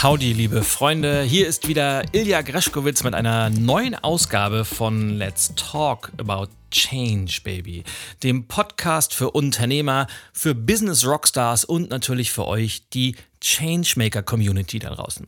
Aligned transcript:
Howdy, 0.00 0.32
liebe 0.32 0.62
Freunde. 0.62 1.22
Hier 1.22 1.48
ist 1.48 1.66
wieder 1.66 2.04
Ilja 2.14 2.42
Greschkowitz 2.42 3.02
mit 3.02 3.14
einer 3.14 3.50
neuen 3.50 3.96
Ausgabe 3.96 4.64
von 4.64 5.18
Let's 5.18 5.52
Talk 5.56 6.12
About 6.18 6.52
Change, 6.70 7.40
Baby. 7.42 7.82
Dem 8.22 8.46
Podcast 8.46 9.12
für 9.12 9.32
Unternehmer, 9.32 10.06
für 10.32 10.54
Business 10.54 11.04
Rockstars 11.04 11.64
und 11.64 11.90
natürlich 11.90 12.30
für 12.30 12.46
euch, 12.46 12.88
die 12.90 13.16
Changemaker 13.40 14.22
Community 14.22 14.78
da 14.78 14.90
draußen. 14.90 15.26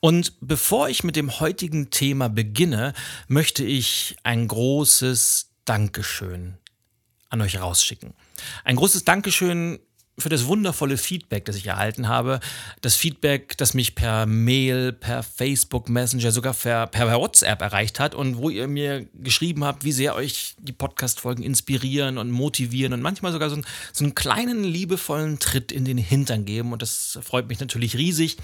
Und 0.00 0.32
bevor 0.40 0.88
ich 0.88 1.04
mit 1.04 1.14
dem 1.14 1.38
heutigen 1.38 1.90
Thema 1.90 2.28
beginne, 2.28 2.94
möchte 3.28 3.62
ich 3.62 4.16
ein 4.24 4.48
großes 4.48 5.50
Dankeschön 5.66 6.58
an 7.28 7.40
euch 7.42 7.60
rausschicken. 7.60 8.12
Ein 8.64 8.74
großes 8.74 9.04
Dankeschön 9.04 9.78
für 10.18 10.28
das 10.28 10.46
wundervolle 10.46 10.96
Feedback, 10.96 11.44
das 11.44 11.56
ich 11.56 11.66
erhalten 11.66 12.08
habe. 12.08 12.40
Das 12.80 12.94
Feedback, 12.94 13.56
das 13.56 13.74
mich 13.74 13.94
per 13.94 14.26
Mail, 14.26 14.92
per 14.92 15.22
Facebook 15.22 15.88
Messenger, 15.88 16.30
sogar 16.30 16.54
per, 16.54 16.86
per 16.86 17.12
WhatsApp 17.18 17.60
erreicht 17.60 17.98
hat 17.98 18.14
und 18.14 18.36
wo 18.36 18.50
ihr 18.50 18.68
mir 18.68 19.06
geschrieben 19.14 19.64
habt, 19.64 19.84
wie 19.84 19.92
sehr 19.92 20.14
euch 20.14 20.54
die 20.58 20.72
Podcast-Folgen 20.72 21.42
inspirieren 21.42 22.18
und 22.18 22.30
motivieren 22.30 22.92
und 22.92 23.02
manchmal 23.02 23.32
sogar 23.32 23.50
so 23.50 23.56
einen, 23.56 23.66
so 23.92 24.04
einen 24.04 24.14
kleinen 24.14 24.62
liebevollen 24.62 25.38
Tritt 25.38 25.72
in 25.72 25.84
den 25.84 25.98
Hintern 25.98 26.44
geben. 26.44 26.72
Und 26.72 26.82
das 26.82 27.18
freut 27.22 27.48
mich 27.48 27.58
natürlich 27.60 27.96
riesig. 27.96 28.36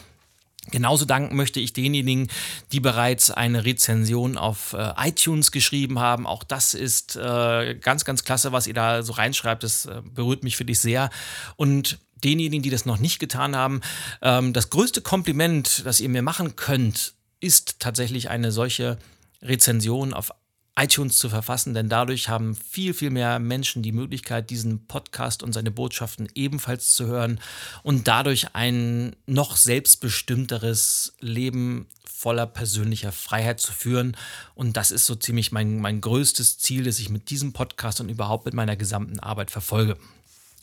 Genauso 0.71 1.05
danken 1.05 1.37
möchte 1.37 1.61
ich 1.61 1.73
denjenigen, 1.73 2.29
die 2.73 2.81
bereits 2.81 3.31
eine 3.31 3.65
Rezension 3.65 4.37
auf 4.37 4.73
äh, 4.73 4.93
iTunes 4.97 5.53
geschrieben 5.53 5.99
haben. 5.99 6.27
Auch 6.27 6.45
das 6.45 6.75
ist 6.75 7.17
äh, 7.17 7.75
ganz, 7.75 8.05
ganz 8.05 8.25
klasse, 8.25 8.53
was 8.53 8.67
ihr 8.67 8.75
da 8.75 9.03
so 9.03 9.13
reinschreibt. 9.13 9.63
Das 9.63 9.87
äh, 9.87 10.03
berührt 10.15 10.45
mich 10.45 10.57
für 10.57 10.65
dich 10.65 10.81
sehr. 10.81 11.11
Und 11.57 11.99
denjenigen, 12.23 12.63
die 12.63 12.71
das 12.71 12.87
noch 12.87 12.99
nicht 12.99 13.19
getan 13.19 13.57
haben, 13.57 13.81
ähm, 14.23 14.53
das 14.53 14.71
größte 14.71 15.01
Kompliment, 15.01 15.83
das 15.85 16.01
ihr 16.01 16.09
mir 16.09 16.23
machen 16.23 16.57
könnt, 16.57 17.15
ist 17.41 17.81
tatsächlich 17.81 18.29
eine 18.29 18.53
solche 18.53 18.99
Rezension 19.43 20.13
auf 20.13 20.33
iTunes 20.77 21.17
zu 21.19 21.29
verfassen, 21.29 21.75
denn 21.75 21.89
dadurch 21.89 22.29
haben 22.29 22.55
viel, 22.55 22.95
viel 22.95 23.11
mehr 23.11 23.39
Menschen 23.39 23.83
die 23.83 23.93
Möglichkeit, 23.93 24.51
diesen 24.51 24.87
Podcast 24.87 25.43
und 25.43 25.53
seine 25.53 25.71
Botschaften 25.71 26.29
ebenfalls 26.35 26.93
zu 26.95 27.07
hören 27.07 27.41
und 27.83 28.09
dadurch 28.09 28.55
ein 28.55 29.17
noch 29.27 29.57
selbstbestimmteres 29.57 31.15
Leben 31.21 31.87
voller 32.05 32.47
persönlicher 32.47 33.13
Freiheit 33.13 33.61
zu 33.61 33.73
führen. 33.73 34.17
Und 34.55 34.77
das 34.77 34.91
ist 34.91 35.07
so 35.07 35.15
ziemlich 35.15 35.53
mein, 35.53 35.81
mein 35.81 36.01
größtes 36.01 36.59
Ziel, 36.59 36.85
das 36.85 36.99
ich 36.99 37.09
mit 37.09 37.31
diesem 37.31 37.53
Podcast 37.53 38.01
und 38.01 38.09
überhaupt 38.09 38.45
mit 38.45 38.55
meiner 38.55 38.77
gesamten 38.77 39.21
Arbeit 39.21 39.51
verfolge. 39.51 39.97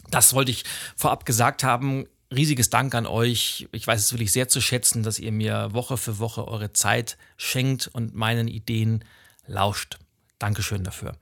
Das 0.09 0.33
wollte 0.33 0.51
ich 0.51 0.63
vorab 0.95 1.25
gesagt 1.25 1.63
haben 1.63 2.05
riesiges 2.33 2.69
Dank 2.69 2.93
an 2.95 3.05
euch. 3.05 3.67
Ich 3.71 3.87
weiß 3.87 3.99
es 4.01 4.11
wirklich 4.11 4.31
sehr 4.31 4.49
zu 4.49 4.61
schätzen, 4.61 5.03
dass 5.03 5.19
ihr 5.19 5.31
mir 5.31 5.73
Woche 5.73 5.97
für 5.97 6.19
Woche 6.19 6.47
eure 6.47 6.73
Zeit 6.73 7.17
schenkt 7.37 7.87
und 7.87 8.15
meinen 8.15 8.47
Ideen 8.47 9.03
lauscht. 9.47 9.97
Dankeschön 10.39 10.83
dafür. 10.83 11.17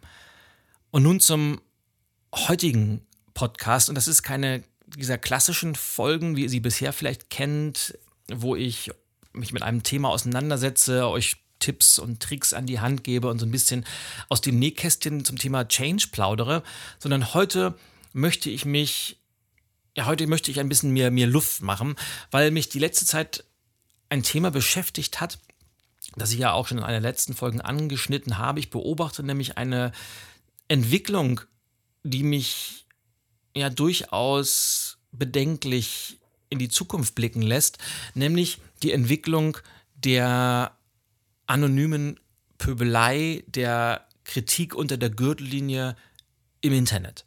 Und 0.92 1.04
nun 1.04 1.20
zum 1.20 1.62
heutigen 2.34 3.06
Podcast. 3.34 3.90
Und 3.90 3.96
das 3.96 4.08
ist 4.08 4.24
keine 4.24 4.64
dieser 4.86 5.18
klassischen 5.18 5.76
Folgen, 5.76 6.36
wie 6.36 6.44
ihr 6.44 6.50
sie 6.50 6.60
bisher 6.60 6.94
vielleicht 6.94 7.30
kennt, 7.30 7.98
wo 8.32 8.56
ich 8.56 8.92
mich 9.34 9.52
mit 9.52 9.64
einem 9.64 9.84
Thema 9.84 10.10
auseinandersetze, 10.10 11.08
euch 11.08 11.38
Tipps 11.60 12.00
und 12.00 12.22
Tricks 12.22 12.54
an 12.54 12.66
die 12.66 12.80
Hand 12.80 13.04
gebe 13.04 13.30
und 13.30 13.40
so 13.40 13.46
ein 13.46 13.52
bisschen 13.52 13.86
aus 14.30 14.42
dem 14.42 14.60
Nähkästchen 14.60 15.26
zum 15.26 15.38
Thema 15.38 15.68
Change 15.68 16.08
plaudere, 16.12 16.64
sondern 17.00 17.34
heute 17.34 17.78
möchte 18.14 18.50
ich 18.50 18.66
mich, 18.66 19.18
ja, 19.96 20.06
heute 20.06 20.28
möchte 20.28 20.52
ich 20.52 20.60
ein 20.60 20.70
bisschen 20.70 20.92
mehr, 20.92 21.12
mehr 21.12 21.28
Luft 21.28 21.62
machen, 21.62 21.96
weil 22.32 22.52
mich 22.52 22.70
die 22.70 22.80
letzte 22.80 23.06
Zeit 23.06 23.46
ein 24.10 24.24
Thema 24.24 24.52
beschäftigt 24.52 25.20
hat, 25.22 25.40
das 26.16 26.32
ich 26.32 26.40
ja 26.40 26.54
auch 26.54 26.68
schon 26.68 26.78
in 26.78 26.84
einer 26.84 27.00
letzten 27.00 27.34
Folge 27.34 27.64
angeschnitten 27.64 28.38
habe. 28.38 28.60
Ich 28.60 28.70
beobachte 28.70 29.24
nämlich 29.24 29.58
eine 29.58 29.92
Entwicklung, 30.68 31.42
die 32.04 32.24
mich 32.24 32.86
ja 33.56 33.70
durchaus 33.70 34.98
bedenklich 35.12 36.20
in 36.50 36.60
die 36.60 36.70
Zukunft 36.70 37.16
blicken 37.16 37.42
lässt, 37.42 37.78
nämlich 38.14 38.60
die 38.84 38.92
Entwicklung 38.92 39.58
der 39.96 40.78
anonymen 41.48 42.20
Pöbelei, 42.58 43.44
der 43.48 44.08
Kritik 44.24 44.76
unter 44.76 44.98
der 44.98 45.10
Gürtellinie 45.10 45.96
im 46.62 46.74
Internet. 46.74 47.26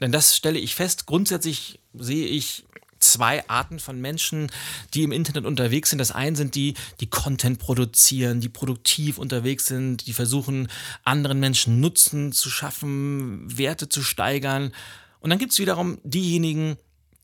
Denn 0.00 0.12
das 0.12 0.36
stelle 0.36 0.58
ich 0.58 0.74
fest, 0.74 1.06
grundsätzlich 1.06 1.80
sehe 1.94 2.26
ich 2.26 2.64
zwei 3.04 3.48
Arten 3.48 3.78
von 3.78 4.00
Menschen, 4.00 4.50
die 4.92 5.02
im 5.02 5.12
Internet 5.12 5.44
unterwegs 5.44 5.90
sind. 5.90 5.98
Das 5.98 6.12
eine 6.12 6.36
sind 6.36 6.54
die, 6.54 6.74
die 7.00 7.08
Content 7.08 7.58
produzieren, 7.58 8.40
die 8.40 8.48
produktiv 8.48 9.18
unterwegs 9.18 9.66
sind, 9.66 10.06
die 10.06 10.12
versuchen, 10.12 10.68
anderen 11.04 11.40
Menschen 11.40 11.80
Nutzen 11.80 12.32
zu 12.32 12.50
schaffen, 12.50 13.56
Werte 13.56 13.88
zu 13.88 14.02
steigern. 14.02 14.72
Und 15.20 15.30
dann 15.30 15.38
gibt 15.38 15.52
es 15.52 15.58
wiederum 15.58 15.98
diejenigen, 16.02 16.76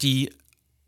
die 0.03 0.31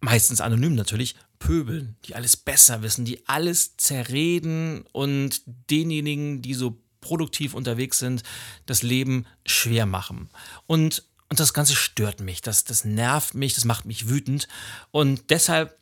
meistens 0.01 0.41
anonym 0.41 0.75
natürlich, 0.75 1.15
pöbeln, 1.39 1.97
die 2.05 2.15
alles 2.15 2.37
besser 2.37 2.83
wissen, 2.83 3.05
die 3.05 3.27
alles 3.27 3.77
zerreden 3.77 4.85
und 4.93 5.43
denjenigen, 5.71 6.41
die 6.41 6.55
so 6.55 6.79
produktiv 7.01 7.55
unterwegs 7.55 7.99
sind, 7.99 8.23
das 8.67 8.83
Leben 8.83 9.27
schwer 9.45 9.87
machen. 9.87 10.31
Und 10.67 11.05
und 11.33 11.41
das 11.41 11.55
Ganze 11.55 11.75
stört 11.75 12.21
mich, 12.21 12.43
das, 12.43 12.65
das 12.65 12.85
nervt 12.85 13.33
mich, 13.33 13.55
das 13.55 13.65
macht 13.65 13.87
mich 13.87 14.07
wütend. 14.07 14.49
Und 14.91 15.31
deshalb 15.31 15.79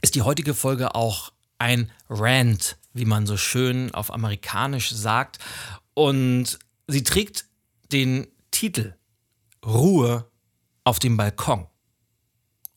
ist 0.00 0.16
die 0.16 0.22
heutige 0.22 0.54
Folge 0.54 0.96
auch 0.96 1.32
ein 1.60 1.92
Rant, 2.10 2.78
wie 2.92 3.04
man 3.04 3.24
so 3.24 3.36
schön 3.36 3.94
auf 3.94 4.12
amerikanisch 4.12 4.90
sagt. 4.90 5.38
Und 5.94 6.58
sie 6.88 7.04
trägt 7.04 7.44
den 7.92 8.26
Titel 8.50 8.96
Ruhe 9.64 10.28
auf 10.82 10.98
dem 10.98 11.16
Balkon. 11.16 11.68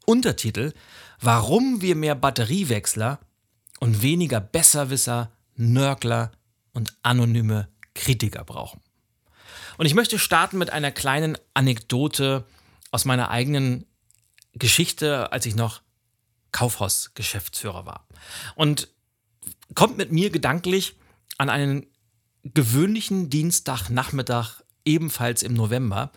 Untertitel 0.06 0.74
Warum 1.20 1.82
wir 1.82 1.96
mehr 1.96 2.14
Batteriewechsler 2.14 3.20
und 3.80 4.04
weniger 4.04 4.42
Besserwisser, 4.42 5.32
Nörgler 5.56 6.34
und 6.72 6.96
anonyme 7.02 7.68
Kritiker 7.96 8.44
brauchen. 8.44 8.85
Und 9.78 9.86
ich 9.86 9.94
möchte 9.94 10.20
starten 10.20 10.58
mit 10.58 10.70
einer 10.70 10.92
kleinen 10.92 11.38
Anekdote 11.54 12.46
aus 12.92 13.06
meiner 13.06 13.30
eigenen 13.30 13.86
Geschichte, 14.54 15.32
als 15.32 15.46
ich 15.46 15.56
noch 15.56 15.82
Kaufhausgeschäftsführer 16.52 17.86
war. 17.86 18.08
Und 18.56 18.88
kommt 19.74 19.98
mit 19.98 20.12
mir 20.12 20.30
gedanklich 20.30 20.96
an 21.38 21.50
einen 21.50 21.88
gewöhnlichen 22.44 23.30
Dienstagnachmittag 23.30 24.62
ebenfalls 24.86 25.44
im 25.44 25.54
November. 25.54 26.12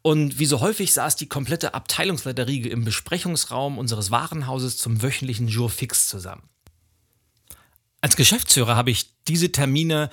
Und 0.00 0.38
wie 0.38 0.46
so 0.46 0.60
häufig 0.60 0.92
saß 0.92 1.16
die 1.16 1.28
komplette 1.28 1.74
Abteilungsleiterriege 1.74 2.68
im 2.68 2.84
Besprechungsraum 2.84 3.78
unseres 3.78 4.10
Warenhauses 4.10 4.78
zum 4.78 5.02
wöchentlichen 5.02 5.48
Jour 5.48 5.70
fix 5.70 6.08
zusammen. 6.08 6.48
Als 8.00 8.16
Geschäftsführer 8.16 8.76
habe 8.76 8.90
ich 8.90 9.10
diese 9.28 9.52
Termine 9.52 10.10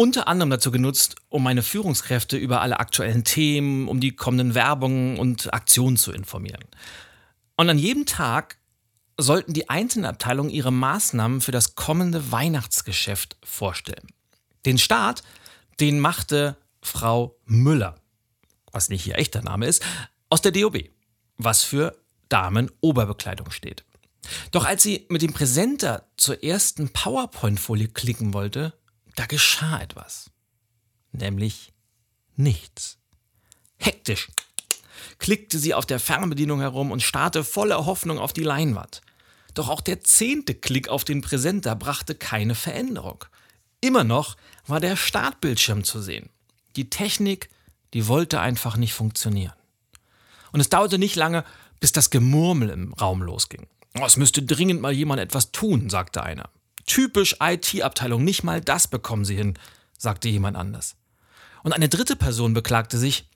unter 0.00 0.28
anderem 0.28 0.48
dazu 0.48 0.70
genutzt, 0.70 1.16
um 1.28 1.42
meine 1.42 1.62
Führungskräfte 1.62 2.38
über 2.38 2.62
alle 2.62 2.80
aktuellen 2.80 3.22
Themen, 3.22 3.86
um 3.86 4.00
die 4.00 4.16
kommenden 4.16 4.54
Werbungen 4.54 5.18
und 5.18 5.52
Aktionen 5.52 5.98
zu 5.98 6.10
informieren. 6.10 6.64
Und 7.58 7.68
an 7.68 7.78
jedem 7.78 8.06
Tag 8.06 8.56
sollten 9.18 9.52
die 9.52 9.68
einzelnen 9.68 10.06
Abteilungen 10.06 10.48
ihre 10.48 10.72
Maßnahmen 10.72 11.42
für 11.42 11.52
das 11.52 11.74
kommende 11.74 12.32
Weihnachtsgeschäft 12.32 13.36
vorstellen. 13.44 14.06
Den 14.64 14.78
Start, 14.78 15.22
den 15.80 16.00
machte 16.00 16.56
Frau 16.80 17.36
Müller, 17.44 17.96
was 18.72 18.88
nicht 18.88 19.06
ihr 19.06 19.18
echter 19.18 19.42
Name 19.42 19.66
ist, 19.66 19.84
aus 20.30 20.40
der 20.40 20.52
DOB, 20.52 20.78
was 21.36 21.62
für 21.62 21.94
Damen-Oberbekleidung 22.30 23.50
steht. 23.50 23.84
Doch 24.50 24.64
als 24.64 24.82
sie 24.82 25.04
mit 25.10 25.20
dem 25.20 25.34
Präsenter 25.34 26.06
zur 26.16 26.42
ersten 26.42 26.88
PowerPoint-Folie 26.88 27.88
klicken 27.88 28.32
wollte, 28.32 28.72
da 29.16 29.26
geschah 29.26 29.80
etwas. 29.80 30.30
Nämlich 31.12 31.72
nichts. 32.36 32.98
Hektisch 33.76 34.28
klickte 35.18 35.58
sie 35.58 35.74
auf 35.74 35.86
der 35.86 36.00
Fernbedienung 36.00 36.60
herum 36.60 36.90
und 36.90 37.02
starrte 37.02 37.44
voller 37.44 37.86
Hoffnung 37.86 38.18
auf 38.18 38.32
die 38.32 38.42
Leinwand. 38.42 39.02
Doch 39.54 39.68
auch 39.68 39.80
der 39.80 40.02
zehnte 40.02 40.54
Klick 40.54 40.88
auf 40.88 41.04
den 41.04 41.22
Präsenter 41.22 41.74
brachte 41.76 42.14
keine 42.14 42.54
Veränderung. 42.54 43.24
Immer 43.80 44.04
noch 44.04 44.36
war 44.66 44.80
der 44.80 44.96
Startbildschirm 44.96 45.84
zu 45.84 46.00
sehen. 46.00 46.28
Die 46.76 46.90
Technik, 46.90 47.50
die 47.94 48.06
wollte 48.06 48.40
einfach 48.40 48.76
nicht 48.76 48.94
funktionieren. 48.94 49.54
Und 50.52 50.60
es 50.60 50.68
dauerte 50.68 50.98
nicht 50.98 51.16
lange, 51.16 51.44
bis 51.80 51.92
das 51.92 52.10
Gemurmel 52.10 52.70
im 52.70 52.92
Raum 52.94 53.22
losging. 53.22 53.66
Oh, 53.98 54.04
es 54.04 54.16
müsste 54.16 54.42
dringend 54.42 54.80
mal 54.80 54.92
jemand 54.92 55.20
etwas 55.20 55.52
tun, 55.52 55.90
sagte 55.90 56.22
einer. 56.22 56.50
Typisch 56.90 57.36
IT-Abteilung, 57.38 58.24
nicht 58.24 58.42
mal 58.42 58.60
das 58.60 58.88
bekommen 58.88 59.24
sie 59.24 59.36
hin, 59.36 59.56
sagte 59.96 60.28
jemand 60.28 60.56
anders. 60.56 60.96
Und 61.62 61.72
eine 61.72 61.88
dritte 61.88 62.16
Person 62.16 62.52
beklagte 62.52 62.98
sich, 62.98 63.28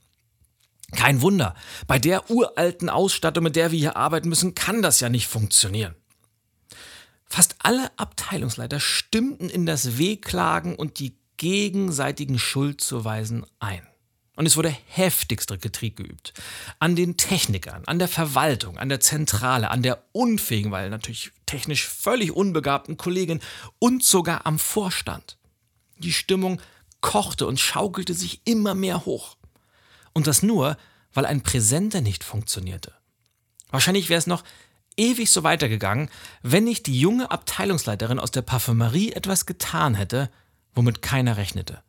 kein 0.90 1.20
Wunder, 1.20 1.54
bei 1.86 2.00
der 2.00 2.28
uralten 2.32 2.90
Ausstattung, 2.90 3.44
mit 3.44 3.54
der 3.54 3.70
wir 3.70 3.78
hier 3.78 3.96
arbeiten 3.96 4.28
müssen, 4.28 4.56
kann 4.56 4.82
das 4.82 4.98
ja 4.98 5.08
nicht 5.08 5.28
funktionieren. 5.28 5.94
Fast 7.26 7.54
alle 7.60 7.96
Abteilungsleiter 7.96 8.80
stimmten 8.80 9.48
in 9.48 9.66
das 9.66 9.98
Wehklagen 9.98 10.74
und 10.74 10.98
die 10.98 11.16
gegenseitigen 11.36 12.40
Schuldzuweisen 12.40 13.46
ein. 13.60 13.86
Und 14.34 14.46
es 14.46 14.56
wurde 14.56 14.76
heftigster 14.88 15.58
Kritik 15.58 15.94
geübt. 15.94 16.34
An 16.80 16.96
den 16.96 17.16
Technikern, 17.16 17.84
an 17.86 18.00
der 18.00 18.08
Verwaltung, 18.08 18.78
an 18.78 18.88
der 18.88 18.98
Zentrale, 18.98 19.70
an 19.70 19.82
der 19.82 20.02
unfähigen, 20.10 20.72
weil 20.72 20.90
natürlich 20.90 21.30
technisch 21.54 21.86
völlig 21.86 22.32
unbegabten 22.32 22.96
Kollegin 22.96 23.40
und 23.78 24.02
sogar 24.02 24.44
am 24.44 24.58
Vorstand. 24.58 25.38
Die 25.98 26.12
Stimmung 26.12 26.60
kochte 27.00 27.46
und 27.46 27.60
schaukelte 27.60 28.12
sich 28.12 28.40
immer 28.44 28.74
mehr 28.74 29.04
hoch. 29.04 29.36
Und 30.12 30.26
das 30.26 30.42
nur, 30.42 30.76
weil 31.12 31.26
ein 31.26 31.42
Präsenter 31.42 32.00
nicht 32.00 32.24
funktionierte. 32.24 32.92
Wahrscheinlich 33.70 34.08
wäre 34.08 34.18
es 34.18 34.26
noch 34.26 34.42
ewig 34.96 35.30
so 35.30 35.44
weitergegangen, 35.44 36.10
wenn 36.42 36.64
nicht 36.64 36.88
die 36.88 36.98
junge 36.98 37.30
Abteilungsleiterin 37.30 38.18
aus 38.18 38.32
der 38.32 38.42
Parfümerie 38.42 39.12
etwas 39.12 39.46
getan 39.46 39.94
hätte, 39.94 40.30
womit 40.74 41.02
keiner 41.02 41.36
rechnete. 41.36 41.84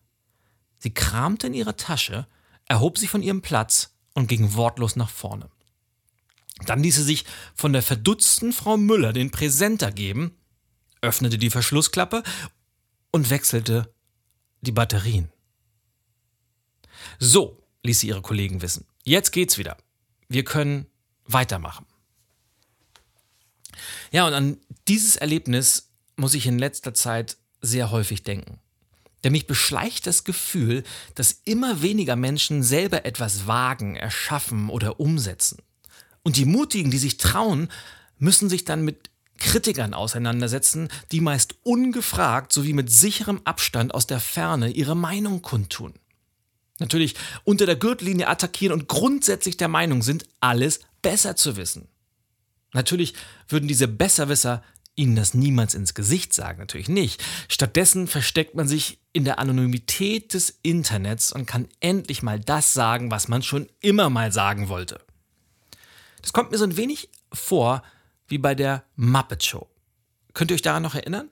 Sie 0.78 0.94
kramte 0.94 1.48
in 1.48 1.56
ihrer 1.56 1.76
Tasche, 1.76 2.28
erhob 2.68 3.00
sich 3.00 3.10
von 3.10 3.24
ihrem 3.24 3.42
Platz 3.42 3.96
und 4.14 4.28
ging 4.28 4.54
wortlos 4.54 4.96
nach 4.96 5.10
vorne. 5.10 5.50
Dann 6.66 6.84
ließ 6.84 6.96
sie 6.96 7.04
sich 7.04 7.26
von 7.54 7.74
der 7.74 7.82
verdutzten 7.82 8.54
Frau 8.54 8.78
Müller 8.78 9.14
den 9.14 9.32
Präsenter 9.32 9.92
geben, 9.92 10.36
öffnete 11.02 11.38
die 11.38 11.50
Verschlussklappe 11.50 12.24
und 13.12 13.30
wechselte 13.30 13.94
die 14.62 14.72
Batterien. 14.72 15.30
So, 17.20 17.64
ließ 17.84 18.00
sie 18.00 18.08
ihre 18.08 18.22
Kollegen 18.22 18.62
wissen. 18.62 18.86
Jetzt 19.04 19.32
geht's 19.32 19.58
wieder. 19.58 19.78
Wir 20.28 20.44
können 20.44 20.88
weitermachen. 21.26 21.86
Ja, 24.12 24.28
und 24.28 24.34
an 24.34 24.58
dieses 24.88 25.16
Erlebnis 25.16 25.92
muss 26.16 26.34
ich 26.34 26.48
in 26.48 26.60
letzter 26.60 26.94
Zeit 26.94 27.38
sehr 27.62 27.92
häufig 27.92 28.24
denken. 28.24 28.60
Denn 29.24 29.32
mich 29.32 29.48
beschleicht 29.48 30.06
das 30.06 30.24
Gefühl, 30.24 30.84
dass 31.16 31.42
immer 31.46 31.82
weniger 31.82 32.16
Menschen 32.16 32.64
selber 32.64 33.06
etwas 33.06 33.48
wagen, 33.48 33.96
erschaffen 33.96 34.70
oder 34.70 35.00
umsetzen. 35.00 35.58
Und 36.26 36.38
die 36.38 36.46
Mutigen, 36.46 36.90
die 36.90 36.98
sich 36.98 37.18
trauen, 37.18 37.70
müssen 38.18 38.50
sich 38.50 38.66
dann 38.66 38.84
mit 38.84 39.12
Kritikern 39.38 39.94
auseinandersetzen, 39.94 40.90
die 41.12 41.22
meist 41.22 41.54
ungefragt 41.62 42.52
sowie 42.52 42.74
mit 42.74 42.92
sicherem 42.92 43.42
Abstand 43.44 43.94
aus 43.94 44.08
der 44.08 44.20
Ferne 44.20 44.72
ihre 44.72 44.96
Meinung 44.96 45.44
kundtun. 45.44 45.94
Natürlich 46.80 47.14
unter 47.44 47.68
der 47.68 47.76
Gürtellinie 47.76 48.28
attackieren 48.28 48.74
und 48.74 48.88
grundsätzlich 48.88 49.56
der 49.56 49.68
Meinung 49.68 50.02
sind, 50.02 50.26
alles 50.40 50.80
besser 51.04 51.36
zu 51.36 51.58
wissen. 51.58 51.90
Natürlich 52.74 53.14
würden 53.48 53.68
diese 53.68 53.88
Besserwisser 53.88 54.64
ihnen 54.96 55.16
das 55.16 55.36
niemals 55.36 55.76
ins 55.76 55.94
Gesicht 55.94 56.34
sagen, 56.34 56.58
natürlich 56.58 56.90
nicht. 56.90 57.24
Stattdessen 57.50 58.08
versteckt 58.08 58.56
man 58.56 58.68
sich 58.68 58.98
in 59.14 59.26
der 59.26 59.38
Anonymität 59.38 60.34
des 60.34 60.58
Internets 60.64 61.32
und 61.32 61.46
kann 61.46 61.68
endlich 61.82 62.24
mal 62.24 62.40
das 62.40 62.74
sagen, 62.74 63.12
was 63.12 63.28
man 63.28 63.44
schon 63.44 63.68
immer 63.82 64.10
mal 64.10 64.32
sagen 64.32 64.70
wollte. 64.70 65.06
Das 66.26 66.34
kommt 66.34 66.50
mir 66.50 66.58
so 66.58 66.64
ein 66.64 66.76
wenig 66.76 67.12
vor 67.32 67.84
wie 68.28 68.40
bei 68.40 68.56
der 68.56 68.84
Muppet 68.96 69.46
Show. 69.46 69.70
Könnt 70.34 70.50
ihr 70.50 70.56
euch 70.56 70.64
daran 70.64 70.82
noch 70.82 70.96
erinnern? 70.96 71.30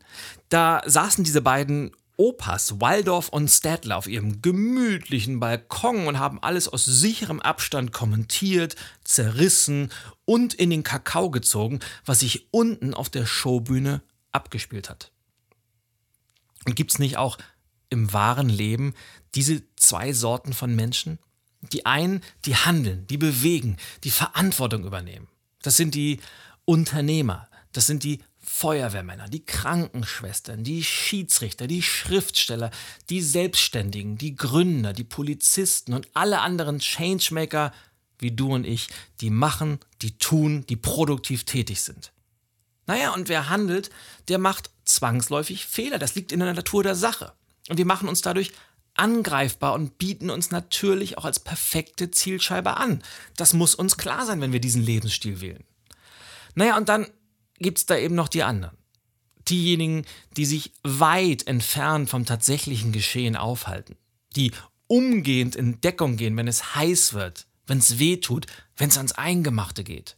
Da 0.50 0.84
saßen 0.86 1.24
diese 1.24 1.42
beiden 1.42 1.96
Opas 2.16 2.80
Waldorf 2.80 3.30
und 3.30 3.50
Stadler 3.50 3.98
auf 3.98 4.06
ihrem 4.06 4.44
gemütlichen 4.44 5.40
Balkon 5.40 6.06
und 6.06 6.20
haben 6.20 6.38
alles 6.44 6.68
aus 6.68 6.86
sicherem 6.86 7.42
Abstand 7.42 7.92
kommentiert, 7.92 8.76
zerrissen 9.04 9.92
und 10.26 10.54
in 10.54 10.70
den 10.70 10.84
Kakao 10.84 11.32
gezogen, 11.32 11.80
was 12.06 12.20
sich 12.20 12.50
unten 12.52 12.94
auf 12.94 13.10
der 13.10 13.26
Showbühne 13.26 14.04
abgespielt 14.32 14.92
hat. 14.92 15.12
Und 16.68 16.76
gibt 16.76 16.92
es 16.92 17.00
nicht 17.00 17.18
auch 17.18 17.40
im 17.90 18.14
wahren 18.14 18.48
Leben 18.48 18.94
diese 19.34 19.64
zwei 19.76 20.14
Sorten 20.14 20.54
von 20.54 20.76
Menschen? 20.76 21.18
Die 21.72 21.86
einen, 21.86 22.22
die 22.46 22.56
handeln, 22.56 23.08
die 23.08 23.18
bewegen, 23.18 23.78
die 24.04 24.12
Verantwortung 24.12 24.86
übernehmen. 24.86 25.28
Das 25.62 25.78
sind 25.78 25.96
die 25.96 26.20
Unternehmer, 26.66 27.48
das 27.72 27.88
sind 27.88 28.04
die 28.04 28.22
Feuerwehrmänner, 28.40 29.30
die 29.30 29.46
Krankenschwestern, 29.46 30.64
die 30.64 30.84
Schiedsrichter, 30.84 31.66
die 31.66 31.82
Schriftsteller, 31.82 32.72
die 33.10 33.22
Selbstständigen, 33.22 34.18
die 34.18 34.36
Gründer, 34.36 34.92
die 34.92 35.06
Polizisten 35.06 35.94
und 35.94 36.10
alle 36.14 36.42
anderen 36.42 36.80
Changemaker 36.80 37.72
wie 38.20 38.32
du 38.32 38.54
und 38.54 38.66
ich, 38.66 38.88
die 39.22 39.30
machen, 39.30 39.80
die 40.02 40.18
tun, 40.18 40.66
die 40.68 40.76
produktiv 40.76 41.44
tätig 41.44 41.82
sind. 41.82 42.12
Naja, 42.86 43.14
und 43.14 43.30
wer 43.30 43.50
handelt, 43.50 43.90
der 44.28 44.40
macht 44.40 44.70
zwangsläufig 44.86 45.66
Fehler. 45.66 46.00
Das 46.00 46.16
liegt 46.16 46.32
in 46.32 46.40
der 46.40 46.54
Natur 46.54 46.84
der 46.84 46.96
Sache. 46.96 47.34
Und 47.70 47.78
wir 47.78 47.86
machen 47.86 48.10
uns 48.10 48.22
dadurch 48.22 48.52
angreifbar 48.96 49.74
und 49.74 49.98
bieten 49.98 50.30
uns 50.30 50.52
natürlich 50.52 51.18
auch 51.18 51.26
als 51.26 51.40
perfekte 51.40 52.12
Zielscheibe 52.12 52.78
an. 52.78 53.02
Das 53.36 53.54
muss 53.54 53.76
uns 53.76 53.98
klar 53.98 54.26
sein, 54.26 54.42
wenn 54.42 54.54
wir 54.54 54.62
diesen 54.62 54.84
Lebensstil 54.84 55.42
wählen. 55.42 55.64
Naja, 56.56 56.78
und 56.78 56.90
dann 56.90 57.08
gibt 57.58 57.80
es 57.80 57.86
da 57.86 57.98
eben 57.98 58.16
noch 58.16 58.28
die 58.28 58.44
anderen. 58.44 58.78
Diejenigen, 59.50 60.06
die 60.38 60.46
sich 60.46 60.72
weit 60.84 61.48
entfernt 61.48 62.10
vom 62.10 62.26
tatsächlichen 62.26 62.92
Geschehen 62.92 63.36
aufhalten. 63.36 63.98
Die 64.36 64.52
umgehend 64.88 65.56
in 65.56 65.82
Deckung 65.82 66.18
gehen, 66.18 66.38
wenn 66.38 66.48
es 66.48 66.76
heiß 66.76 67.14
wird, 67.14 67.48
wenn 67.66 67.80
es 67.80 68.00
weh 68.00 68.18
tut, 68.18 68.48
wenn 68.78 68.90
es 68.90 68.98
ans 68.98 69.14
Eingemachte 69.14 69.84
geht. 69.84 70.18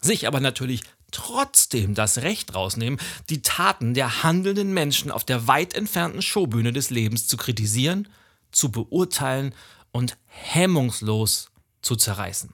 Sich 0.00 0.26
aber 0.26 0.40
natürlich 0.40 0.82
trotzdem 1.10 1.94
das 1.94 2.18
Recht 2.18 2.54
rausnehmen, 2.54 3.00
die 3.28 3.42
Taten 3.42 3.94
der 3.94 4.22
handelnden 4.22 4.72
Menschen 4.72 5.10
auf 5.10 5.24
der 5.24 5.46
weit 5.46 5.74
entfernten 5.74 6.22
Showbühne 6.22 6.72
des 6.72 6.90
Lebens 6.90 7.26
zu 7.26 7.36
kritisieren, 7.36 8.08
zu 8.52 8.70
beurteilen 8.70 9.54
und 9.92 10.16
hemmungslos 10.26 11.50
zu 11.82 11.96
zerreißen. 11.96 12.52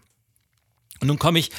Und 1.00 1.09
nun 1.09 1.19
komme 1.19 1.38
ich 1.38 1.50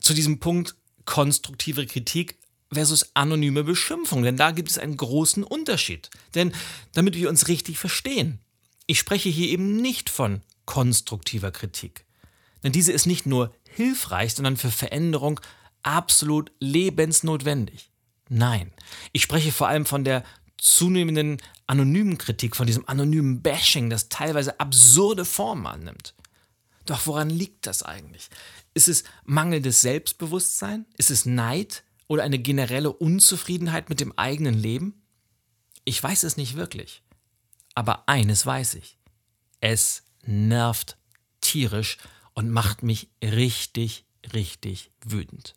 zu 0.00 0.14
diesem 0.14 0.40
Punkt 0.40 0.74
konstruktive 1.04 1.86
Kritik 1.86 2.38
versus 2.72 3.10
anonyme 3.14 3.64
Beschimpfung, 3.64 4.22
denn 4.22 4.36
da 4.36 4.50
gibt 4.50 4.70
es 4.70 4.78
einen 4.78 4.96
großen 4.96 5.44
Unterschied. 5.44 6.10
Denn 6.34 6.52
damit 6.94 7.16
wir 7.16 7.28
uns 7.28 7.48
richtig 7.48 7.78
verstehen, 7.78 8.38
ich 8.86 8.98
spreche 8.98 9.28
hier 9.28 9.48
eben 9.48 9.76
nicht 9.76 10.10
von 10.10 10.40
konstruktiver 10.64 11.50
Kritik. 11.50 12.04
Denn 12.62 12.72
diese 12.72 12.92
ist 12.92 13.06
nicht 13.06 13.26
nur 13.26 13.54
hilfreich, 13.68 14.34
sondern 14.34 14.56
für 14.56 14.70
Veränderung 14.70 15.40
absolut 15.82 16.52
lebensnotwendig. 16.60 17.90
Nein, 18.28 18.72
ich 19.12 19.22
spreche 19.22 19.52
vor 19.52 19.68
allem 19.68 19.86
von 19.86 20.04
der 20.04 20.24
zunehmenden 20.58 21.38
anonymen 21.66 22.18
Kritik, 22.18 22.56
von 22.56 22.66
diesem 22.66 22.88
anonymen 22.88 23.42
Bashing, 23.42 23.90
das 23.90 24.08
teilweise 24.08 24.60
absurde 24.60 25.24
Formen 25.24 25.66
annimmt. 25.66 26.14
Doch 26.86 27.06
woran 27.06 27.30
liegt 27.30 27.66
das 27.66 27.82
eigentlich? 27.82 28.28
Ist 28.74 28.88
es 28.88 29.04
mangelndes 29.24 29.80
Selbstbewusstsein? 29.80 30.86
Ist 30.96 31.10
es 31.10 31.26
Neid 31.26 31.84
oder 32.08 32.22
eine 32.22 32.38
generelle 32.38 32.92
Unzufriedenheit 32.92 33.88
mit 33.88 34.00
dem 34.00 34.16
eigenen 34.18 34.54
Leben? 34.54 35.02
Ich 35.84 36.02
weiß 36.02 36.22
es 36.22 36.36
nicht 36.36 36.56
wirklich. 36.56 37.02
Aber 37.74 38.08
eines 38.08 38.44
weiß 38.44 38.74
ich. 38.74 38.98
Es 39.60 40.04
nervt 40.24 40.96
tierisch 41.40 41.98
und 42.34 42.50
macht 42.50 42.82
mich 42.82 43.08
richtig, 43.22 44.04
richtig 44.32 44.90
wütend. 45.04 45.54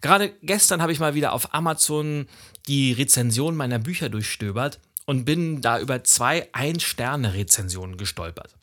Gerade 0.00 0.32
gestern 0.42 0.82
habe 0.82 0.92
ich 0.92 1.00
mal 1.00 1.14
wieder 1.14 1.32
auf 1.32 1.54
Amazon 1.54 2.26
die 2.68 2.92
Rezension 2.92 3.56
meiner 3.56 3.78
Bücher 3.78 4.08
durchstöbert 4.08 4.80
und 5.06 5.24
bin 5.24 5.60
da 5.60 5.78
über 5.78 6.04
zwei 6.04 6.48
Ein-Sterne-Rezensionen 6.52 7.96
gestolpert. 7.96 8.56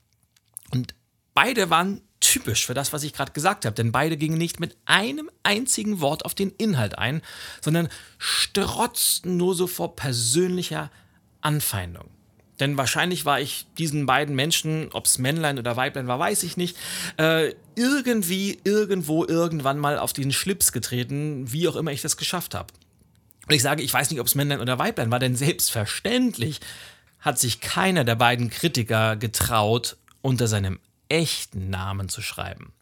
Und 0.72 0.96
beide 1.34 1.70
waren 1.70 2.02
typisch 2.20 2.66
für 2.66 2.74
das, 2.74 2.94
was 2.94 3.04
ich 3.04 3.14
gerade 3.14 3.32
gesagt 3.32 3.66
habe, 3.66 3.76
denn 3.76 3.92
beide 3.92 4.16
gingen 4.16 4.38
nicht 4.38 4.60
mit 4.60 4.78
einem 4.86 5.30
einzigen 5.44 6.00
Wort 6.00 6.26
auf 6.26 6.36
den 6.36 6.52
Inhalt 6.52 6.98
ein, 6.98 7.22
sondern 7.62 7.90
strotzten 8.18 9.38
nur 9.38 9.56
so 9.56 9.68
vor 9.68 9.96
persönlicher 9.96 10.92
Anfeindung. 11.42 12.10
Denn 12.62 12.78
wahrscheinlich 12.78 13.26
war 13.26 13.42
ich 13.42 13.66
diesen 13.80 14.06
beiden 14.06 14.36
Menschen, 14.36 14.90
ob 14.94 15.06
es 15.06 15.18
Männlein 15.18 15.58
oder 15.58 15.76
Weiblein 15.76 16.08
war, 16.08 16.20
weiß 16.20 16.44
ich 16.44 16.58
nicht, 16.58 16.78
äh, 17.18 17.56
irgendwie, 17.76 18.60
irgendwo, 18.64 19.26
irgendwann 19.26 19.80
mal 19.80 19.98
auf 19.98 20.14
den 20.14 20.32
Schlips 20.32 20.72
getreten, 20.72 21.52
wie 21.52 21.68
auch 21.68 21.76
immer 21.76 21.92
ich 21.92 22.04
das 22.04 22.18
geschafft 22.18 22.54
habe. 22.54 22.72
Und 23.48 23.56
ich 23.56 23.64
sage, 23.64 23.82
ich 23.82 23.92
weiß 23.92 24.12
nicht, 24.12 24.20
ob 24.20 24.28
es 24.28 24.36
Männlein 24.36 24.62
oder 24.62 24.78
Weiblein 24.78 25.10
war, 25.10 25.18
denn 25.18 25.36
selbstverständlich 25.36 26.60
hat 27.20 27.40
sich 27.40 27.62
keiner 27.62 28.04
der 28.04 28.16
beiden 28.16 28.52
Kritiker 28.52 29.16
getraut, 29.16 29.98
unter 30.22 30.48
seinem 30.48 30.80
echten 31.10 31.72
Namen 31.72 32.10
zu 32.10 32.22
schreiben. 32.22 32.74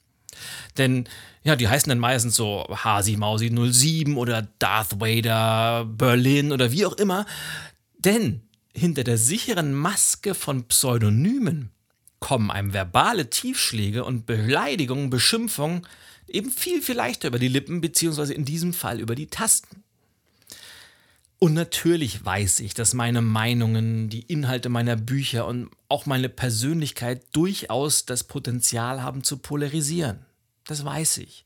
Denn 0.77 1.07
ja, 1.43 1.55
die 1.55 1.69
heißen 1.69 1.89
dann 1.89 1.99
meistens 1.99 2.35
so 2.35 2.67
Hasi 2.69 3.15
Mausi 3.15 3.49
07 3.49 4.17
oder 4.17 4.45
Darth 4.59 4.99
Vader 4.99 5.85
Berlin 5.85 6.51
oder 6.51 6.71
wie 6.73 6.85
auch 6.85 6.93
immer. 6.93 7.25
Denn 7.97 8.41
hinter 8.73 9.03
der 9.03 9.17
sicheren 9.17 9.73
Maske 9.73 10.33
von 10.33 10.67
Pseudonymen 10.67 11.71
kommen 12.19 12.51
einem 12.51 12.73
verbale 12.73 13.29
Tiefschläge 13.29 14.03
und 14.03 14.25
Beleidigungen, 14.25 15.09
Beschimpfungen 15.09 15.87
eben 16.27 16.51
viel, 16.51 16.81
viel 16.81 16.95
leichter 16.95 17.29
über 17.29 17.39
die 17.39 17.47
Lippen, 17.47 17.81
beziehungsweise 17.81 18.33
in 18.33 18.45
diesem 18.45 18.73
Fall 18.73 18.99
über 18.99 19.15
die 19.15 19.27
Tasten. 19.27 19.83
Und 21.39 21.53
natürlich 21.53 22.23
weiß 22.23 22.59
ich, 22.59 22.73
dass 22.73 22.93
meine 22.93 23.21
Meinungen, 23.21 24.09
die 24.09 24.23
Inhalte 24.23 24.67
meiner 24.67 24.97
Bücher 24.97 25.47
und 25.47 25.69
auch 25.87 26.05
meine 26.05 26.27
Persönlichkeit 26.27 27.23
durchaus 27.31 28.05
das 28.05 28.25
Potenzial 28.25 29.01
haben 29.01 29.23
zu 29.23 29.37
polarisieren. 29.37 30.25
Das 30.65 30.83
weiß 30.83 31.19
ich. 31.19 31.45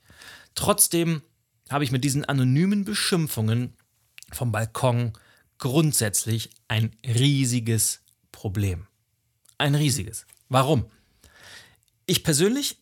Trotzdem 0.56 1.22
habe 1.70 1.84
ich 1.84 1.92
mit 1.92 2.04
diesen 2.04 2.26
anonymen 2.26 2.86
Beschimpfungen 2.86 3.74
vom 4.32 4.52
Balkon 4.52 5.14
grundsätzlich 5.64 6.50
ein 6.68 6.92
riesiges 7.06 8.02
Problem. 8.34 8.86
Ein 9.58 9.76
riesiges. 9.76 10.26
Warum? 10.50 10.88
Ich 12.06 12.26
persönlich 12.26 12.80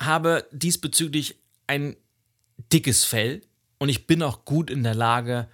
habe 0.00 0.48
diesbezüglich 0.50 1.36
ein 1.66 1.94
dickes 2.72 3.04
Fell 3.04 3.42
und 3.76 3.90
ich 3.90 4.06
bin 4.06 4.22
auch 4.22 4.46
gut 4.46 4.70
in 4.70 4.82
der 4.82 4.94
Lage, 4.94 5.46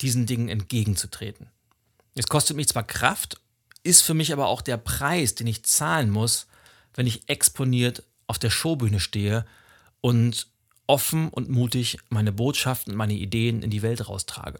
diesen 0.00 0.24
Dingen 0.24 0.48
entgegenzutreten. 0.48 1.50
Es 2.14 2.26
kostet 2.26 2.56
mich 2.56 2.68
zwar 2.68 2.86
Kraft, 2.86 3.38
ist 3.82 4.00
für 4.00 4.14
mich 4.14 4.32
aber 4.32 4.46
auch 4.46 4.62
der 4.62 4.78
Preis, 4.78 5.34
den 5.34 5.46
ich 5.46 5.62
zahlen 5.64 6.08
muss, 6.08 6.46
wenn 6.94 7.06
ich 7.06 7.28
exponiert 7.28 8.02
auf 8.28 8.38
der 8.38 8.48
Showbühne 8.48 8.98
stehe 8.98 9.44
und 10.00 10.46
offen 10.86 11.28
und 11.28 11.50
mutig 11.50 11.98
meine 12.08 12.32
Botschaften 12.32 12.94
meine 12.94 13.12
Ideen 13.12 13.62
in 13.62 13.68
die 13.68 13.82
Welt 13.82 14.08
raustrage. 14.08 14.58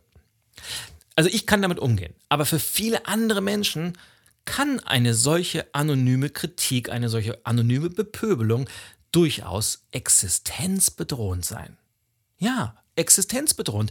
Also 1.17 1.31
ich 1.31 1.47
kann 1.47 1.63
damit 1.63 1.79
umgehen, 1.79 2.15
aber 2.29 2.45
für 2.45 2.59
viele 2.59 3.07
andere 3.07 3.41
Menschen 3.41 3.97
kann 4.45 4.81
eine 4.81 5.15
solche 5.15 5.67
anonyme 5.75 6.29
Kritik, 6.29 6.91
eine 6.91 7.09
solche 7.09 7.45
anonyme 7.47 7.89
Bepöbelung 7.89 8.69
durchaus 9.13 9.85
existenzbedrohend 9.93 11.45
sein. 11.45 11.77
Ja, 12.39 12.77
existenzbedrohend. 12.97 13.91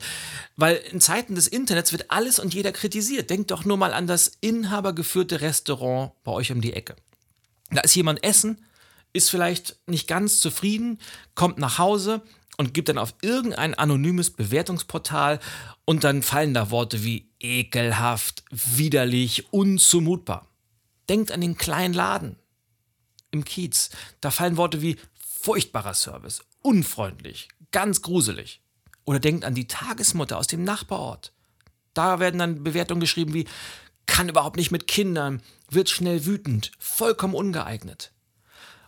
Weil 0.56 0.76
in 0.76 1.02
Zeiten 1.02 1.36
des 1.36 1.48
Internets 1.48 1.92
wird 1.92 2.12
alles 2.12 2.40
und 2.40 2.54
jeder 2.54 2.72
kritisiert. 2.72 3.30
Denkt 3.30 3.52
doch 3.52 3.66
nur 3.66 3.78
mal 3.78 3.94
an 3.94 4.08
das 4.08 4.34
inhabergeführte 4.42 5.42
Restaurant 5.42 6.12
bei 6.24 6.32
euch 6.32 6.52
um 6.52 6.62
die 6.62 6.74
Ecke. 6.74 6.96
Da 7.72 7.82
ist 7.82 7.96
jemand 7.96 8.24
essen, 8.24 8.64
ist 9.14 9.30
vielleicht 9.30 9.78
nicht 9.88 10.08
ganz 10.08 10.40
zufrieden, 10.40 11.00
kommt 11.36 11.58
nach 11.58 11.78
Hause 11.78 12.22
und 12.58 12.74
gibt 12.74 12.90
dann 12.90 12.98
auf 12.98 13.14
irgendein 13.22 13.74
anonymes 13.74 14.30
Bewertungsportal 14.30 15.40
und 15.86 16.04
dann 16.04 16.22
fallen 16.22 16.54
da 16.54 16.70
Worte 16.72 17.04
wie 17.04 17.30
ekelhaft, 17.40 18.44
widerlich, 18.52 19.52
unzumutbar. 19.52 20.48
Denkt 21.10 21.32
an 21.32 21.42
den 21.42 21.58
kleinen 21.58 21.94
Laden 21.94 22.38
im 23.32 23.44
Kiez. 23.44 23.90
Da 24.22 24.32
fallen 24.32 24.58
Worte 24.58 24.82
wie 24.82 24.98
furchtbarer 25.42 25.94
Service, 25.94 26.42
unfreundlich, 26.62 27.50
ganz 27.72 28.02
gruselig. 28.02 28.62
Oder 29.06 29.20
denkt 29.20 29.44
an 29.44 29.56
die 29.56 29.68
Tagesmutter 29.68 30.38
aus 30.38 30.48
dem 30.48 30.64
Nachbarort. 30.64 31.34
Da 31.94 32.20
werden 32.20 32.40
dann 32.40 32.64
Bewertungen 32.64 33.02
geschrieben 33.02 33.34
wie 33.34 33.46
kann 34.06 34.30
überhaupt 34.30 34.58
nicht 34.58 34.72
mit 34.72 34.88
Kindern, 34.88 35.42
wird 35.70 35.90
schnell 35.90 36.26
wütend, 36.26 36.72
vollkommen 36.78 37.36
ungeeignet. 37.36 38.12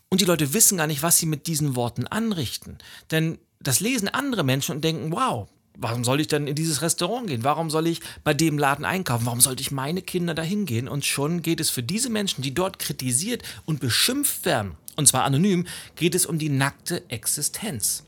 Und 0.10 0.22
die 0.22 0.26
Leute 0.26 0.54
wissen 0.54 0.78
gar 0.78 0.88
nicht, 0.88 1.04
was 1.04 1.18
sie 1.18 1.26
mit 1.26 1.48
diesen 1.48 1.76
Worten 1.76 2.08
anrichten. 2.08 2.78
Denn 3.12 3.40
das 3.66 3.80
lesen 3.80 4.08
andere 4.08 4.44
Menschen 4.44 4.76
und 4.76 4.84
denken, 4.84 5.12
wow, 5.12 5.48
warum 5.78 6.04
soll 6.04 6.22
ich 6.22 6.28
denn 6.28 6.48
in 6.48 6.56
dieses 6.56 6.82
Restaurant 6.82 7.28
gehen? 7.28 7.44
Warum 7.44 7.70
soll 7.70 7.88
ich 7.88 8.00
bei 8.24 8.34
dem 8.34 8.58
Laden 8.58 8.86
einkaufen? 8.86 9.26
Warum 9.26 9.42
sollte 9.42 9.62
ich 9.62 9.72
meine 9.72 10.02
Kinder 10.02 10.34
dahin 10.34 10.66
gehen? 10.66 10.88
Und 10.88 11.04
schon 11.04 11.42
geht 11.42 11.60
es 11.60 11.70
für 11.70 11.84
diese 11.84 12.10
Menschen, 12.10 12.42
die 12.42 12.54
dort 12.54 12.80
kritisiert 12.80 13.44
und 13.66 13.80
beschimpft 13.80 14.46
werden, 14.46 14.76
und 14.96 15.08
zwar 15.08 15.24
anonym, 15.24 15.68
geht 15.96 16.16
es 16.16 16.26
um 16.26 16.40
die 16.40 16.50
nackte 16.50 17.10
Existenz. 17.10 18.04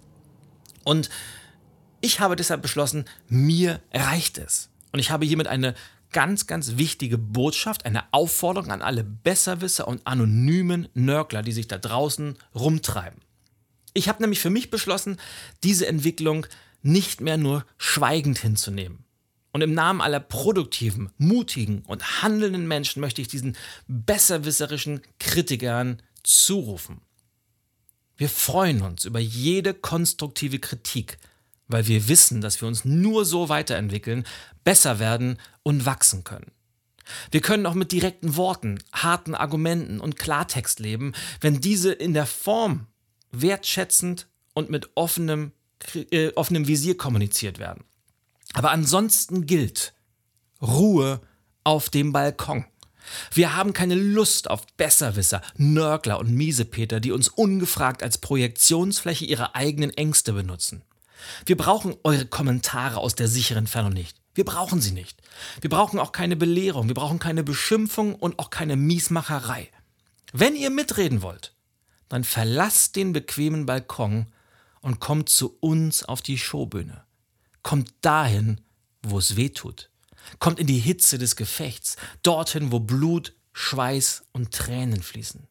Und 0.84 1.10
ich 2.02 2.20
habe 2.20 2.36
deshalb 2.36 2.62
beschlossen, 2.62 3.06
mir 3.28 3.82
reicht 3.94 4.38
es. 4.38 4.70
Und 4.92 5.00
ich 5.00 5.12
habe 5.12 5.26
hiermit 5.26 5.48
eine 5.48 5.74
ganz, 6.12 6.48
ganz 6.48 6.78
wichtige 6.78 7.18
Botschaft, 7.18 7.86
eine 7.86 8.04
Aufforderung 8.14 8.72
an 8.72 8.82
alle 8.82 9.04
Besserwisser 9.04 9.88
und 9.88 10.06
anonymen 10.06 10.88
Nörgler, 10.94 11.44
die 11.44 11.52
sich 11.52 11.68
da 11.68 11.78
draußen 11.78 12.38
rumtreiben. 12.56 13.20
Ich 13.94 14.10
habe 14.10 14.22
nämlich 14.22 14.40
für 14.40 14.50
mich 14.50 14.70
beschlossen, 14.70 15.18
diese 15.64 15.88
Entwicklung 15.88 16.46
nicht 16.82 17.22
mehr 17.22 17.38
nur 17.38 17.66
schweigend 17.78 18.40
hinzunehmen. 18.40 19.04
Und 19.52 19.62
im 19.62 19.74
Namen 19.74 20.02
aller 20.02 20.20
produktiven, 20.20 21.10
mutigen 21.18 21.82
und 21.88 22.22
handelnden 22.22 22.68
Menschen 22.68 23.00
möchte 23.00 23.22
ich 23.22 23.28
diesen 23.28 23.58
besserwisserischen 23.88 25.02
Kritikern 25.20 26.02
zurufen. 26.24 27.02
Wir 28.18 28.30
freuen 28.30 28.82
uns 28.82 29.06
über 29.06 29.20
jede 29.20 29.74
konstruktive 29.74 30.60
Kritik, 30.60 31.18
weil 31.68 31.88
wir 31.88 32.08
wissen, 32.08 32.42
dass 32.42 32.62
wir 32.62 32.68
uns 32.68 32.86
nur 32.86 33.26
so 33.26 33.50
weiterentwickeln, 33.50 34.26
besser 34.64 35.00
werden 35.00 35.38
und 35.64 35.86
wachsen 35.86 36.24
können. 36.24 36.52
Wir 37.32 37.42
können 37.42 37.66
auch 37.66 37.74
mit 37.74 37.92
direkten 37.92 38.36
Worten, 38.36 38.80
harten 38.92 39.34
Argumenten 39.34 40.00
und 40.00 40.18
Klartext 40.18 40.80
leben, 40.80 41.14
wenn 41.42 41.62
diese 41.62 41.94
in 41.94 42.14
der 42.14 42.26
Form 42.26 42.88
wertschätzend 43.42 44.28
und 44.54 44.70
mit 44.70 44.90
offenem, 44.96 45.52
äh, 46.12 46.32
offenem 46.34 46.68
Visier 46.68 46.98
kommuniziert 46.98 47.60
werden. 47.60 47.84
Aber 48.54 48.72
ansonsten 48.72 49.46
gilt 49.46 49.94
Ruhe 50.62 51.22
auf 51.64 51.90
dem 51.90 52.14
Balkon. 52.14 52.66
Wir 53.34 53.56
haben 53.56 53.74
keine 53.74 53.96
Lust 53.96 54.50
auf 54.50 54.66
Besserwisser, 54.76 55.42
Nörgler 55.56 56.20
und 56.20 56.32
Miesepeter, 56.32 57.00
die 57.00 57.12
uns 57.12 57.30
ungefragt 57.30 58.04
als 58.04 58.18
Projektionsfläche 58.18 59.26
ihrer 59.26 59.56
eigenen 59.56 59.92
Ängste 59.92 60.34
benutzen. 60.34 60.82
Wir 61.46 61.58
brauchen 61.58 61.96
eure 62.04 62.26
Kommentare 62.26 62.98
aus 62.98 63.16
der 63.16 63.28
sicheren 63.28 63.68
Ferne 63.68 63.92
nicht. 63.92 64.18
Wir 64.34 64.46
brauchen 64.46 64.82
sie 64.82 64.92
nicht. 64.92 65.22
Wir 65.62 65.70
brauchen 65.70 66.00
auch 66.00 66.12
keine 66.12 66.36
Belehrung, 66.36 66.88
wir 66.88 66.96
brauchen 66.96 67.20
keine 67.20 67.44
Beschimpfung 67.44 68.14
und 68.14 68.40
auch 68.40 68.50
keine 68.50 68.76
Miesmacherei. 68.76 69.70
Wenn 70.32 70.56
ihr 70.56 70.70
mitreden 70.70 71.22
wollt, 71.22 71.54
dann 72.10 72.24
verlasst 72.24 72.96
den 72.96 73.14
bequemen 73.14 73.66
Balkon 73.66 74.28
und 74.82 75.00
kommt 75.00 75.30
zu 75.30 75.58
uns 75.60 76.04
auf 76.04 76.22
die 76.22 76.38
Showbühne. 76.38 77.04
Kommt 77.64 77.92
dahin, 78.02 78.62
wo 79.02 79.18
es 79.18 79.36
weh 79.36 79.50
tut. 79.50 79.90
Kommt 80.40 80.60
in 80.60 80.68
die 80.68 80.80
Hitze 80.80 81.18
des 81.18 81.36
Gefechts, 81.36 81.98
dorthin, 82.24 82.72
wo 82.72 82.80
Blut, 82.80 83.34
Schweiß 83.54 84.26
und 84.34 84.54
Tränen 84.54 85.02
fließen. 85.02 85.48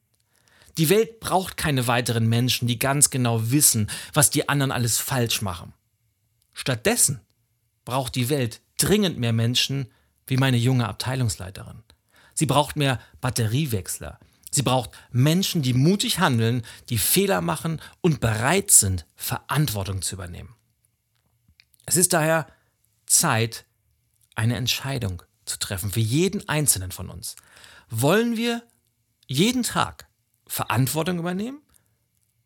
Die 0.79 0.91
Welt 0.91 1.21
braucht 1.21 1.57
keine 1.57 1.87
weiteren 1.87 2.29
Menschen, 2.29 2.69
die 2.69 2.79
ganz 2.79 3.11
genau 3.11 3.51
wissen, 3.51 3.91
was 4.13 4.31
die 4.31 4.49
anderen 4.49 4.73
alles 4.73 4.99
falsch 4.99 5.41
machen. 5.41 5.73
Stattdessen 6.53 7.21
braucht 7.85 8.15
die 8.15 8.29
Welt 8.29 8.61
dringend 8.79 9.19
mehr 9.19 9.33
Menschen 9.33 9.91
wie 10.27 10.37
meine 10.37 10.57
junge 10.57 10.89
Abteilungsleiterin. 10.89 11.83
Sie 12.35 12.47
braucht 12.47 12.77
mehr 12.77 13.01
Batteriewechsler. 13.21 14.19
Sie 14.57 14.63
braucht 14.63 14.93
Menschen, 15.11 15.61
die 15.61 15.75
mutig 15.75 16.19
handeln, 16.19 16.63
die 16.89 16.97
Fehler 16.97 17.43
machen 17.43 17.79
und 18.01 18.21
bereit 18.21 18.71
sind, 18.71 19.05
Verantwortung 19.15 20.01
zu 20.01 20.15
übernehmen. 20.15 20.55
Es 21.85 21.99
ist 21.99 22.15
daher 22.15 22.47
Zeit, 23.05 23.67
eine 24.35 24.57
Entscheidung 24.57 25.23
zu 25.45 25.59
treffen 25.59 25.91
für 25.91 26.01
jeden 26.01 26.49
Einzelnen 26.49 26.91
von 26.91 27.11
uns. 27.11 27.37
Wollen 27.91 28.39
wir 28.39 28.63
jeden 29.27 29.63
Tag 29.63 30.07
Verantwortung 30.47 31.19
übernehmen 31.19 31.61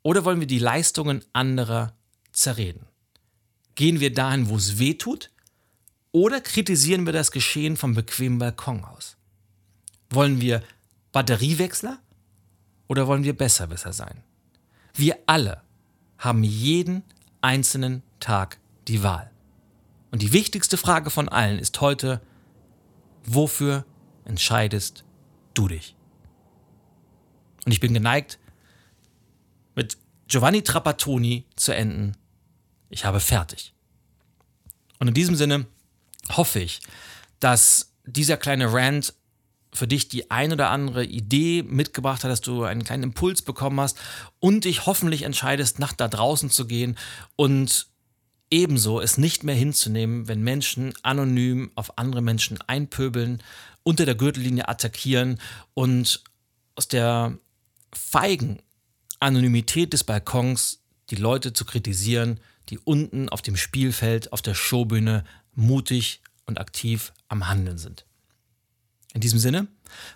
oder 0.02 0.24
wollen 0.24 0.40
wir 0.40 0.48
die 0.48 0.58
Leistungen 0.58 1.24
anderer 1.32 1.94
zerreden? 2.32 2.86
Gehen 3.76 4.00
wir 4.00 4.12
dahin, 4.12 4.48
wo 4.48 4.56
es 4.56 4.80
weh 4.80 4.94
tut 4.94 5.30
oder 6.10 6.40
kritisieren 6.40 7.06
wir 7.06 7.12
das 7.12 7.30
Geschehen 7.30 7.76
vom 7.76 7.94
bequemen 7.94 8.40
Balkon 8.40 8.84
aus? 8.84 9.16
Wollen 10.10 10.40
wir 10.40 10.64
Batteriewechsler 11.12 11.98
oder 12.88 13.06
wollen 13.06 13.24
wir 13.24 13.36
Besserwisser 13.36 13.92
sein? 13.92 14.22
Wir 14.94 15.18
alle 15.26 15.62
haben 16.18 16.42
jeden 16.42 17.02
einzelnen 17.40 18.02
Tag 18.18 18.58
die 18.88 19.02
Wahl. 19.02 19.30
Und 20.10 20.22
die 20.22 20.32
wichtigste 20.32 20.76
Frage 20.76 21.10
von 21.10 21.28
allen 21.28 21.58
ist 21.58 21.80
heute, 21.80 22.20
wofür 23.24 23.84
entscheidest 24.24 25.04
du 25.54 25.68
dich? 25.68 25.94
Und 27.64 27.72
ich 27.72 27.80
bin 27.80 27.94
geneigt, 27.94 28.38
mit 29.74 29.96
Giovanni 30.26 30.62
Trapattoni 30.62 31.46
zu 31.56 31.74
enden. 31.74 32.16
Ich 32.88 33.04
habe 33.04 33.20
fertig. 33.20 33.74
Und 34.98 35.08
in 35.08 35.14
diesem 35.14 35.36
Sinne 35.36 35.66
hoffe 36.30 36.60
ich, 36.60 36.80
dass 37.38 37.92
dieser 38.04 38.36
kleine 38.36 38.72
Rant 38.72 39.14
für 39.72 39.86
dich 39.86 40.08
die 40.08 40.30
ein 40.30 40.52
oder 40.52 40.70
andere 40.70 41.04
Idee 41.04 41.62
mitgebracht 41.62 42.24
hat, 42.24 42.30
dass 42.30 42.40
du 42.40 42.64
einen 42.64 42.84
kleinen 42.84 43.04
Impuls 43.04 43.42
bekommen 43.42 43.80
hast 43.80 43.98
und 44.38 44.64
dich 44.64 44.86
hoffentlich 44.86 45.22
entscheidest, 45.22 45.78
nach 45.78 45.92
da 45.92 46.08
draußen 46.08 46.50
zu 46.50 46.66
gehen 46.66 46.96
und 47.36 47.86
ebenso 48.50 49.00
es 49.00 49.16
nicht 49.16 49.44
mehr 49.44 49.54
hinzunehmen, 49.54 50.28
wenn 50.28 50.42
Menschen 50.42 50.92
anonym 51.02 51.70
auf 51.76 51.98
andere 51.98 52.20
Menschen 52.20 52.58
einpöbeln, 52.66 53.42
unter 53.82 54.04
der 54.04 54.16
Gürtellinie 54.16 54.68
attackieren 54.68 55.38
und 55.74 56.22
aus 56.74 56.88
der 56.88 57.38
feigen 57.92 58.60
Anonymität 59.20 59.92
des 59.92 60.04
Balkons 60.04 60.82
die 61.10 61.16
Leute 61.16 61.52
zu 61.52 61.64
kritisieren, 61.64 62.40
die 62.68 62.78
unten 62.78 63.28
auf 63.28 63.42
dem 63.42 63.56
Spielfeld, 63.56 64.32
auf 64.32 64.42
der 64.42 64.54
Showbühne 64.54 65.24
mutig 65.54 66.22
und 66.46 66.58
aktiv 66.58 67.12
am 67.28 67.48
Handeln 67.48 67.78
sind. 67.78 68.04
In 69.12 69.20
diesem 69.20 69.40
Sinne 69.40 69.66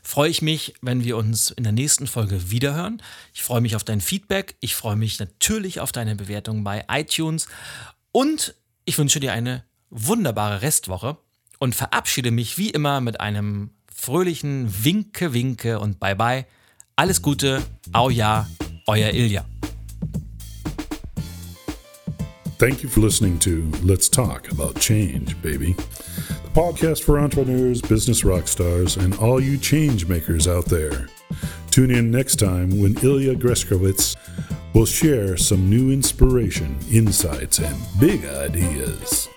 freue 0.03 0.31
ich 0.31 0.41
mich, 0.41 0.75
wenn 0.81 1.03
wir 1.03 1.17
uns 1.17 1.51
in 1.51 1.65
der 1.65 1.73
nächsten 1.73 2.07
Folge 2.07 2.51
wiederhören. 2.51 3.03
Ich 3.33 3.43
freue 3.43 3.61
mich 3.61 3.75
auf 3.75 3.83
dein 3.83 4.01
Feedback. 4.01 4.55
Ich 4.61 4.77
freue 4.77 4.97
mich 4.97 5.19
natürlich 5.19 5.81
auf 5.81 5.91
deine 5.91 6.15
Bewertung 6.15 6.63
bei 6.63 6.85
iTunes. 6.89 7.49
Und 8.13 8.55
ich 8.85 8.97
wünsche 8.99 9.19
dir 9.19 9.33
eine 9.33 9.65
wunderbare 9.91 10.63
Restwoche 10.63 11.17
und 11.59 11.75
verabschiede 11.75 12.31
mich 12.31 12.57
wie 12.57 12.71
immer 12.71 13.01
mit 13.01 13.21
einem 13.21 13.71
fröhlichen 13.93 14.85
Winke, 14.85 15.33
Winke 15.33 15.81
und 15.81 15.99
Bye 15.99 16.17
Bye. 16.17 16.47
Alles 16.95 17.23
Gute, 17.23 17.63
au 17.93 18.11
ja, 18.11 18.49
euer 18.87 19.11
Ilja. 19.11 19.45
Thank 22.59 22.85
you 22.85 22.89
for 22.89 23.03
listening 23.03 23.41
to 23.41 23.65
Let's 23.83 24.09
Talk 24.09 24.49
About 24.53 24.79
Change, 24.79 25.35
baby. 25.43 25.75
Podcast 26.55 27.03
for 27.03 27.19
entrepreneurs, 27.19 27.83
business 27.83 28.25
rock 28.25 28.47
stars, 28.47 28.97
and 28.97 29.19
all 29.19 29.41
you 29.41 29.59
change 29.59 30.07
makers 30.07 30.47
out 30.47 30.67
there. 30.67 31.09
Tune 31.73 31.91
in 31.91 32.13
next 32.13 32.37
time 32.37 32.81
when 32.81 32.97
Ilya 32.99 33.35
Greskowitz 33.35 34.15
will 34.73 34.87
share 34.87 35.37
some 35.37 35.69
new 35.69 35.91
inspiration, 35.91 36.79
insights, 36.93 37.59
and 37.59 37.77
big 37.99 38.25
ideas. 38.25 39.29